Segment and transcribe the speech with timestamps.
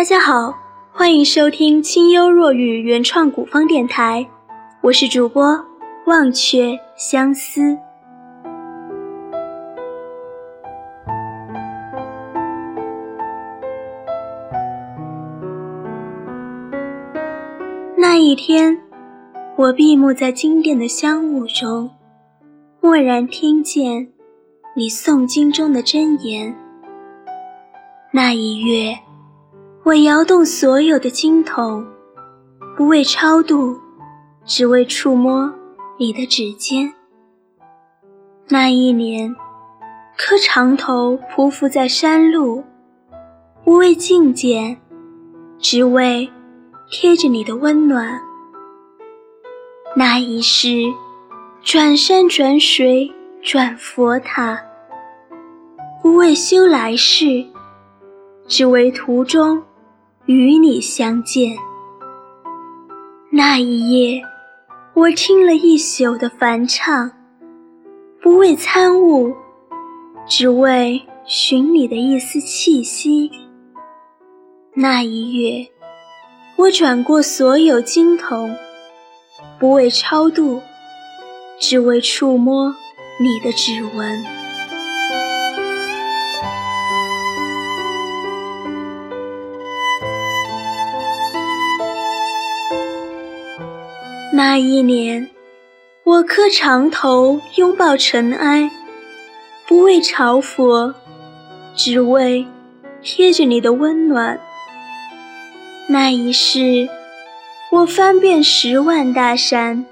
[0.00, 0.58] 大家好，
[0.94, 4.26] 欢迎收听清幽若雨原创古风电台，
[4.80, 5.62] 我是主播
[6.06, 7.76] 忘却相思。
[17.98, 18.80] 那一天，
[19.54, 21.90] 我闭目在经殿的香雾中，
[22.80, 24.08] 蓦然听见
[24.74, 26.56] 你诵经中的真言。
[28.10, 28.98] 那一月，
[29.82, 31.86] 我摇动所有的经筒，
[32.76, 33.78] 不为超度，
[34.44, 35.52] 只为触摸
[35.98, 36.92] 你的指尖。
[38.48, 39.34] 那一年，
[40.18, 42.62] 磕长头匍匐在山路，
[43.64, 44.76] 不为觐见，
[45.58, 46.30] 只为。
[46.92, 48.20] 贴着你的温暖，
[49.94, 50.82] 那一世，
[51.62, 53.08] 转山转水
[53.40, 54.60] 转佛塔，
[56.02, 57.46] 不为修来世，
[58.48, 59.62] 只为途中
[60.32, 61.56] 与你相见。
[63.32, 64.22] 那一夜，
[64.94, 67.10] 我听了一宿的梵唱，
[68.22, 69.34] 不为参悟，
[70.28, 73.28] 只为寻你的一丝气息。
[74.74, 75.66] 那一月。
[76.54, 78.54] 我转过所有经筒，
[79.58, 80.60] 不为超度，
[81.58, 82.72] 只为触摸
[83.18, 84.39] 你的指纹。
[94.42, 95.28] 那一年，
[96.02, 98.70] 我磕长头拥抱尘埃，
[99.68, 100.94] 不为朝佛，
[101.76, 102.46] 只为
[103.02, 104.40] 贴着你的温暖。
[105.90, 106.88] 那一世，
[107.70, 109.84] 我翻遍十万大山，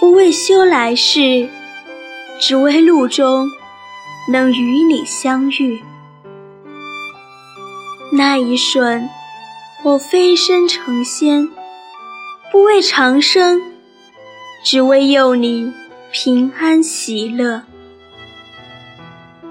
[0.00, 1.50] 不为修来世，
[2.40, 3.46] 只为路中
[4.32, 5.82] 能与你相遇。
[8.10, 9.06] 那一瞬，
[9.82, 11.50] 我飞身成仙，
[12.50, 13.60] 不为长生，
[14.64, 15.72] 只为佑你
[16.10, 17.62] 平安喜乐。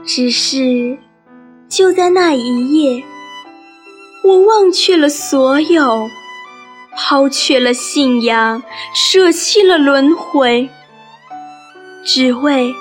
[0.05, 0.97] 只是，
[1.69, 3.03] 就在那一夜。
[4.23, 6.09] 我忘却了所有，
[6.95, 8.63] 抛却了信仰，
[8.93, 10.69] 舍弃了轮回，
[12.03, 12.73] 只为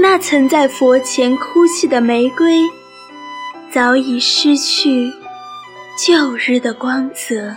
[0.00, 2.62] 那曾在佛前哭泣的玫瑰，
[3.70, 5.12] 早已失去
[5.98, 7.56] 旧日的光泽。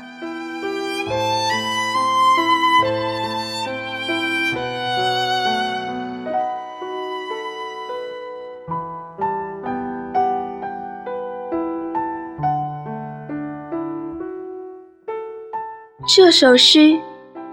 [16.05, 16.99] 这首诗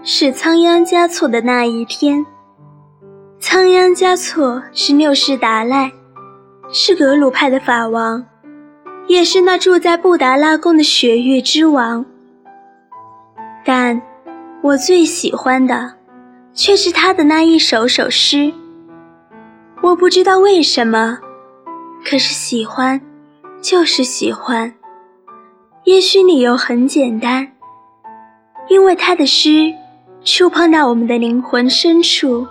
[0.03, 2.25] 是仓央嘉措的那一天。
[3.39, 5.89] 仓央嘉措是六世达赖，
[6.69, 8.25] 是格鲁派的法王，
[9.07, 12.05] 也是那住在布达拉宫的雪域之王。
[13.63, 14.01] 但
[14.61, 15.93] 我最喜欢的
[16.53, 18.51] 却是他的那一首首诗。
[19.81, 21.19] 我不知道为什么，
[22.03, 22.99] 可是喜欢
[23.61, 24.73] 就是喜欢。
[25.85, 27.53] 也许理由很简单。
[28.71, 29.73] 因为他的诗
[30.23, 32.47] 触碰到我们的灵魂深处，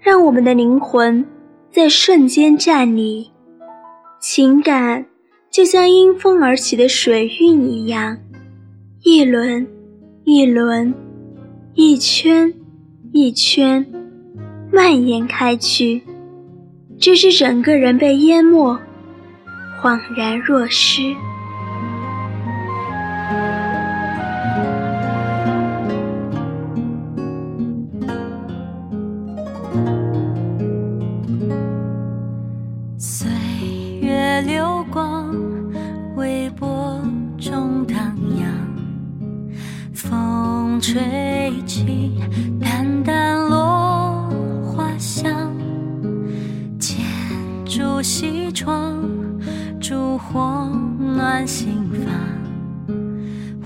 [0.00, 1.22] 让我们的灵魂
[1.70, 3.30] 在瞬间站立，
[4.18, 5.04] 情感
[5.50, 8.16] 就像因风而起的水韵一样，
[9.02, 9.66] 一轮
[10.24, 10.94] 一轮，
[11.74, 12.54] 一圈
[13.12, 13.84] 一圈
[14.72, 16.00] 蔓延开去，
[16.98, 18.80] 直至整个人被淹没，
[19.82, 21.14] 恍然若失。
[36.16, 37.00] 微波
[37.38, 37.96] 中荡
[38.38, 38.50] 漾，
[39.94, 42.18] 风吹起
[42.60, 44.30] 淡淡落
[44.64, 45.52] 花香，
[46.78, 46.96] 剪
[47.64, 48.94] 烛西窗，
[49.80, 52.98] 烛火暖心房，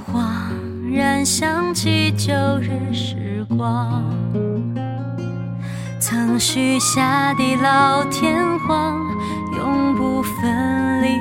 [0.05, 4.03] 恍然想起旧日时光，
[6.00, 8.99] 曾许下地老天荒，
[9.56, 11.20] 永不分离。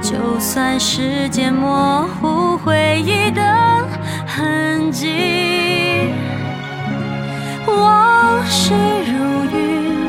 [0.00, 3.42] 就算时间模糊回忆的。
[4.34, 5.08] 痕迹，
[7.66, 8.72] 往事
[9.06, 10.08] 如云，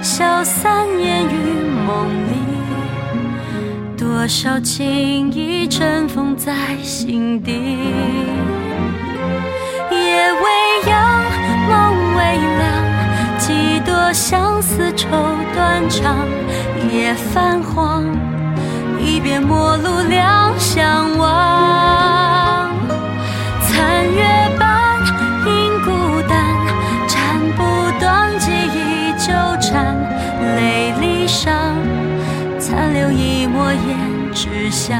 [0.00, 2.34] 消散烟雨梦里，
[3.94, 7.52] 多少情意尘封在心底。
[14.12, 15.08] 相思愁
[15.54, 16.26] 断肠。
[16.92, 18.04] 夜泛黄，
[18.98, 22.70] 一别陌路两相望。
[23.60, 24.24] 残月
[24.58, 24.98] 半
[25.46, 25.90] 影孤
[26.28, 26.56] 单，
[27.06, 27.60] 斩不
[28.00, 29.94] 断记忆纠缠，
[30.56, 31.50] 泪离殇
[32.58, 34.98] 残留一抹胭脂香。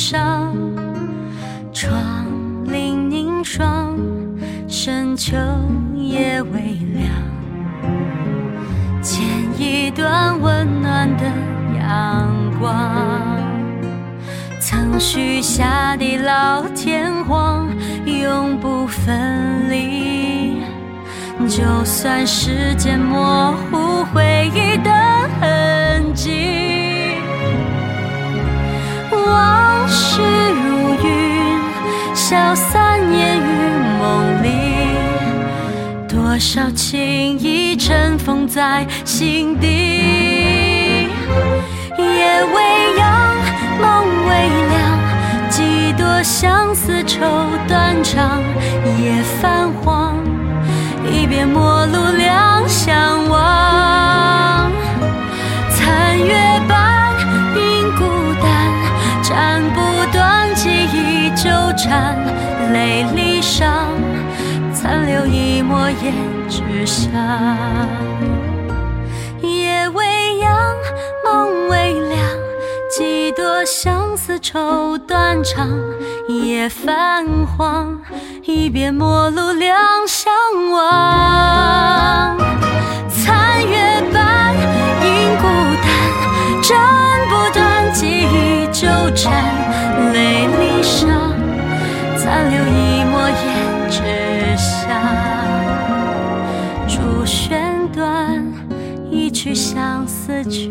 [0.00, 0.56] 上。
[1.74, 1.92] 窗
[2.66, 3.98] 棂凝霜，
[4.66, 5.36] 深秋
[5.94, 7.06] 夜微凉，
[9.02, 9.22] 剪
[9.58, 11.24] 一段温暖的
[11.78, 12.72] 阳光。
[14.58, 17.68] 曾许下地老天荒，
[18.06, 20.62] 永不分离。
[21.46, 24.90] 就算时间模糊回忆的
[25.40, 26.69] 痕迹，
[29.30, 31.58] 往事如云，
[32.14, 33.42] 消散烟雨
[33.98, 34.48] 梦里。
[36.08, 41.08] 多少情意尘封在心底，
[41.96, 43.08] 夜未央。
[43.80, 44.30] 梦未
[44.68, 44.78] 凉，
[45.48, 47.18] 几多相思愁
[47.66, 48.42] 断肠。
[48.98, 50.16] 夜泛黄，
[51.10, 54.70] 一别陌路两相望。
[55.70, 56.49] 残月
[61.82, 62.16] 缠。
[62.72, 63.64] 泪离殇
[64.72, 66.12] 残留一抹胭
[66.48, 67.10] 脂香。
[69.42, 70.74] 夜未央，
[71.24, 72.18] 梦微凉。
[72.90, 75.68] 几多相思愁断肠，
[76.28, 77.98] 夜泛黄，
[78.44, 79.76] 一别陌路两
[80.06, 80.32] 相
[80.72, 82.36] 望。
[83.08, 85.46] 残月半影孤
[85.82, 85.88] 单，
[86.62, 86.78] 斩
[87.28, 89.69] 不断记忆纠缠。
[99.42, 100.68] 去相思去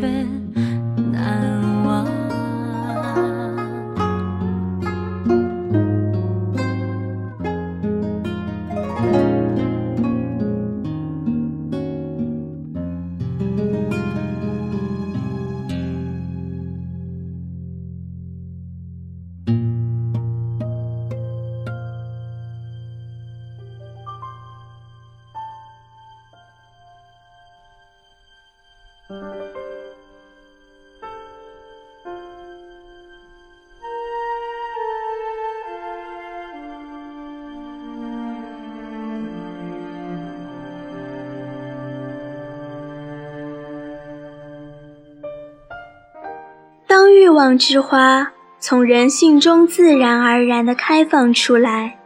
[47.30, 52.00] 欲望之花从人性中自然而然地开放出来，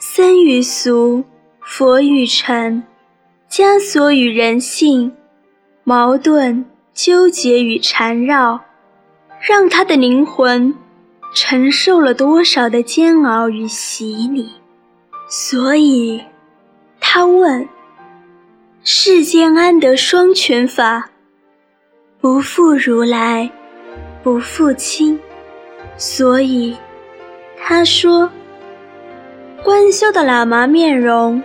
[0.00, 1.22] 僧与俗，
[1.60, 2.82] 佛与尘，
[3.48, 5.12] 枷锁与人性，
[5.84, 8.60] 矛盾、纠结与缠绕，
[9.40, 10.74] 让他的灵魂
[11.32, 14.50] 承受了多少的煎熬与洗礼。
[15.28, 16.20] 所以，
[16.98, 17.68] 他问：
[18.82, 21.08] 世间安得双全法？
[22.20, 23.48] 不负如来。
[24.28, 25.18] 不负卿，
[25.96, 26.76] 所以
[27.58, 28.30] 他说
[29.64, 31.42] ：“观修的喇嘛面容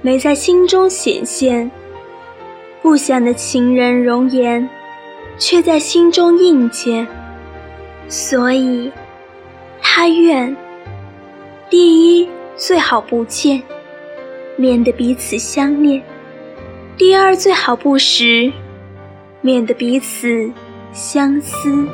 [0.00, 1.70] 没在心中显现，
[2.80, 4.66] 不想的情人容颜
[5.36, 7.06] 却在心中映见。
[8.08, 8.90] 所以，
[9.82, 10.56] 他愿
[11.68, 13.62] 第一最好不见，
[14.56, 16.00] 免得彼此相恋；
[16.96, 18.50] 第二最好不识，
[19.42, 20.50] 免得彼此
[20.92, 21.86] 相思。”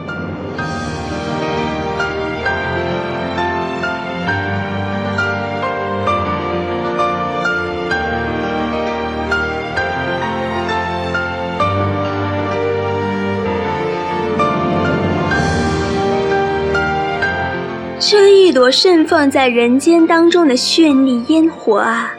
[18.01, 22.15] 这一朵盛放在人间当中的绚丽烟火啊！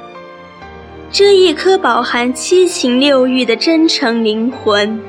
[1.11, 5.01] 这一颗饱含七情六欲的真诚灵魂，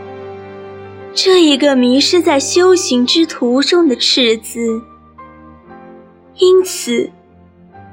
[1.12, 4.82] 这一个迷失在修行之途中的赤子，
[6.36, 7.10] 因此，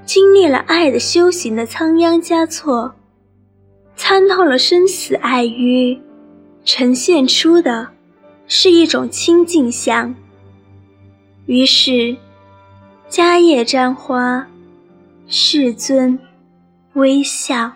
[0.06, 2.96] 经历了爱的修行的仓央嘉措，
[3.96, 6.00] 参透了生死爱欲，
[6.64, 7.90] 呈现出的
[8.48, 10.16] 是一种清净相。
[11.46, 12.18] 于是。
[13.10, 14.46] 迦叶沾花，
[15.30, 16.20] 世尊
[16.96, 17.72] 微笑。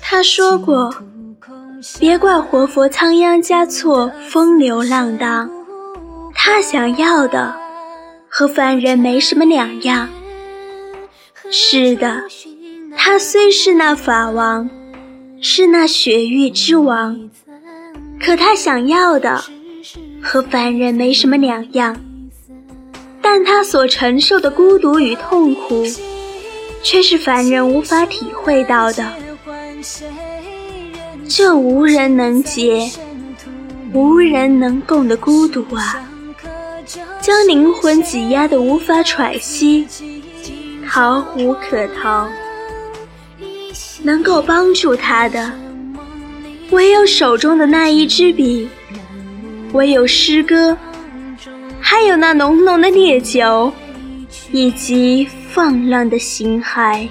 [0.00, 0.94] 他说过
[1.98, 5.50] ：“别怪活佛仓央嘉措风流浪荡，
[6.32, 7.52] 他想要的
[8.28, 10.08] 和凡人没什么两样。
[11.50, 12.22] 是的，
[12.96, 14.70] 他虽是那法王，
[15.40, 17.28] 是那雪域之王，
[18.20, 19.42] 可他想要的
[20.22, 21.96] 和凡人没什么两样。
[23.20, 25.84] 但他所承受的孤独与痛苦。”
[26.88, 29.04] 却是凡人无法体会到的，
[31.28, 32.88] 这无人能解、
[33.92, 36.08] 无人能共的孤独啊，
[37.20, 39.84] 将灵魂挤压得无法喘息，
[40.88, 42.28] 逃无可逃。
[44.04, 45.50] 能够帮助他的，
[46.70, 48.68] 唯有手中的那一支笔，
[49.72, 50.76] 唯有诗歌，
[51.80, 53.72] 还有那浓浓的烈酒，
[54.52, 55.28] 以及。
[55.56, 57.08] 放浪的心海。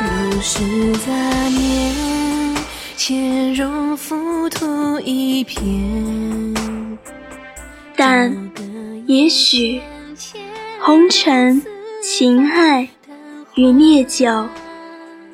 [0.00, 1.12] 如是杂
[1.48, 2.56] 念，
[2.96, 6.54] 潜入浮土一片。
[7.96, 8.32] 但
[9.08, 9.82] 也许，
[10.80, 11.60] 红尘、
[12.10, 12.88] 情爱。
[13.54, 14.48] 与烈酒，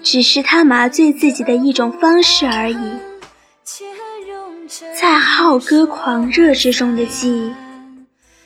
[0.03, 2.77] 只是他麻醉自己的一种方式而已。
[5.01, 7.53] 在浩歌狂热之中的记，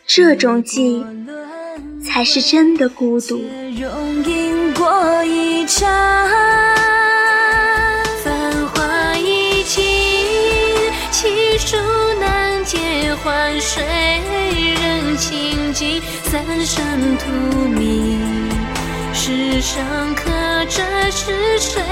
[0.06, 1.02] 这种记，
[2.04, 3.40] 才是真的孤独。
[8.22, 9.82] 繁华已尽，
[11.10, 11.78] 泣书
[12.20, 12.78] 难解，
[13.24, 13.82] 换谁
[14.82, 16.02] 人情尽？
[16.24, 16.84] 三生
[17.16, 17.24] 荼
[17.70, 18.17] 蘼。
[19.28, 20.24] 世上刻
[20.70, 21.82] 着是谁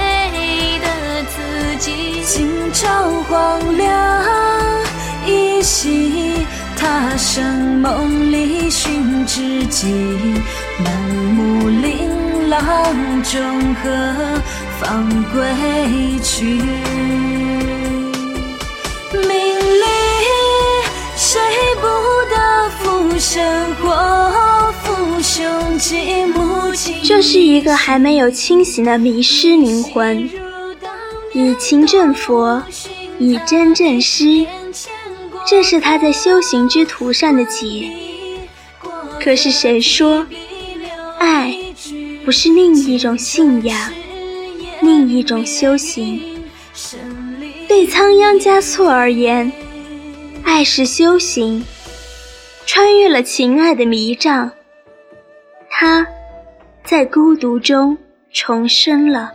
[0.81, 0.87] 的
[1.25, 2.23] 字迹？
[2.25, 4.25] 今朝黄粱
[5.23, 7.45] 一夕，他生
[7.79, 9.85] 梦里寻知己。
[10.83, 10.91] 满
[11.35, 12.59] 目琳琅，
[13.21, 14.41] 中何
[14.79, 16.43] 方归去？
[19.13, 19.85] 名利，
[21.15, 21.39] 谁
[21.75, 21.85] 不
[22.31, 22.35] 得
[22.79, 24.26] 浮生祸？
[27.03, 30.29] 这是一个还没有清醒的迷失灵魂，
[31.33, 32.63] 以情证佛，
[33.19, 34.45] 以真正师，
[35.45, 37.91] 这是他在修行之途上的劫。
[39.19, 40.25] 可是谁说，
[41.19, 41.55] 爱
[42.25, 43.91] 不是另一种信仰，
[44.81, 46.21] 另一种修行？
[47.67, 49.51] 对仓央嘉措而言，
[50.43, 51.63] 爱是修行，
[52.65, 54.51] 穿越了情爱的迷障，
[55.79, 56.07] 他。
[56.83, 57.97] 在孤独中
[58.31, 59.33] 重生了，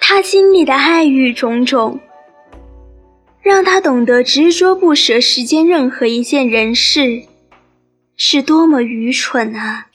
[0.00, 2.00] 他经历的爱欲种种，
[3.40, 7.22] 让他懂得执着不舍世间任何一件人事，
[8.16, 9.86] 是多么愚蠢啊！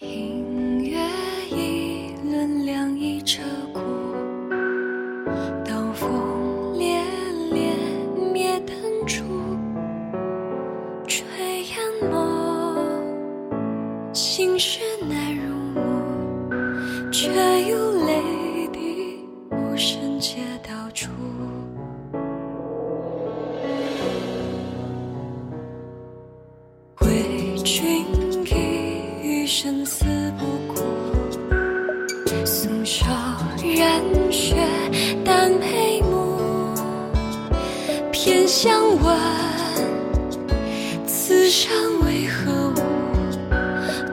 [42.06, 42.76] 为何物？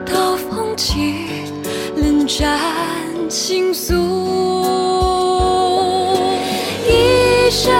[0.05, 1.25] 刀锋起，
[1.95, 2.59] 冷战
[3.29, 3.93] 倾诉。
[6.85, 7.73] 一生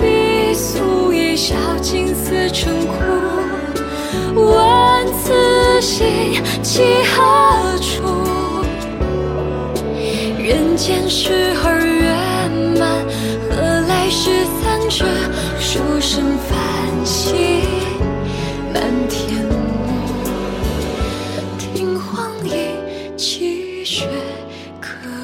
[0.00, 2.94] 必诉，一笑尽似成枯。
[4.34, 8.02] 问此心寄何处？
[10.38, 11.77] 人间事儿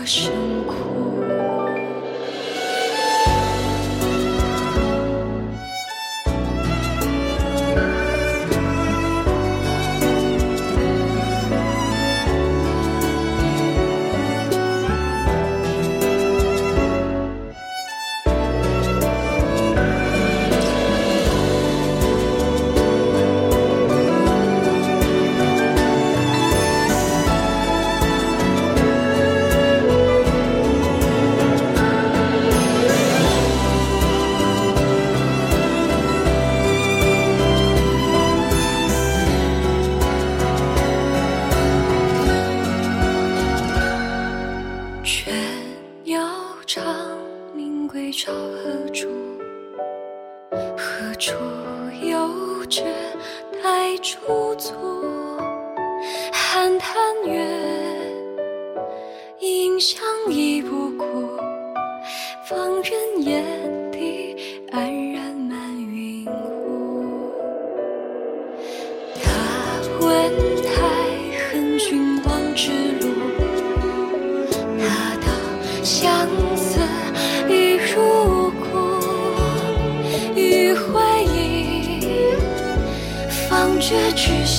[0.06, 0.53] 生。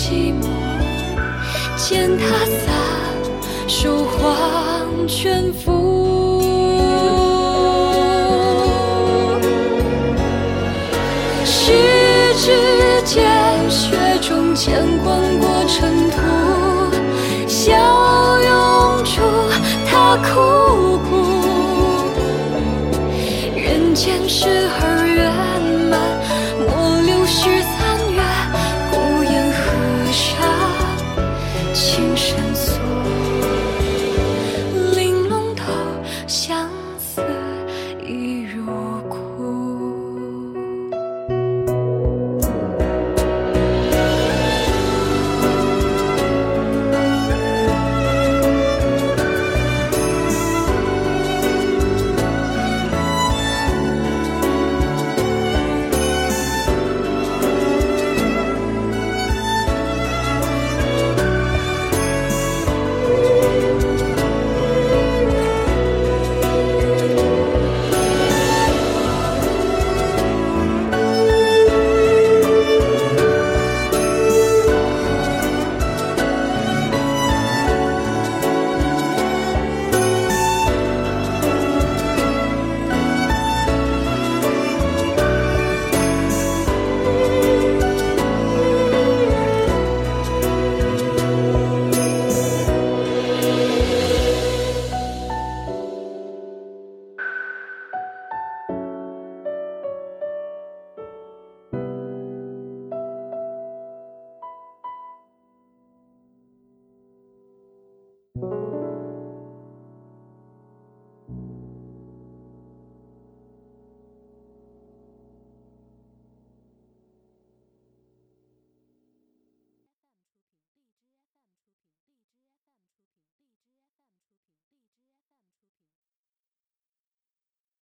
[0.07, 0.45] 寂寞，
[1.75, 2.71] 见他洒
[3.67, 5.63] 手黄泉赋。
[11.43, 11.71] 十
[12.35, 12.51] 指
[13.03, 13.25] 间，
[13.67, 16.17] 雪中牵光过尘土，
[17.47, 17.73] 笑
[18.43, 19.21] 拥住
[19.89, 21.09] 他枯骨。
[23.55, 24.94] 人间失二。